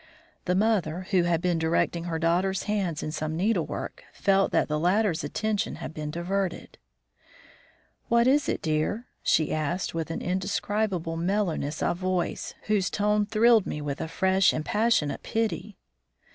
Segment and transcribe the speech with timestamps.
[0.45, 4.79] The mother, who had been directing her daughter's hands in some needlework, felt that the
[4.79, 6.79] latter's attention had been diverted.
[8.07, 13.67] "What is it, dear?" she asked, with an indescribable mellowness of voice, whose tone thrilled
[13.67, 15.77] me with a fresh and passionate pity.